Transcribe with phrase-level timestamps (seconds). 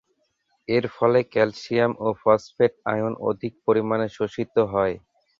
[0.67, 4.95] এর ফলে ক্যালসিয়াম ও ফসফেট আয়ন অধিক পরিমাণে শোষিত হয়।